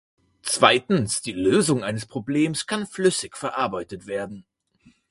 Zweitens, 0.41 1.21
die 1.21 1.31
Lösung 1.31 1.83
eines 1.83 2.07
Problems 2.07 2.65
kann 2.65 2.87
flüssig 2.87 3.37
verarbeitet 3.37 4.07
werden. 4.07 4.47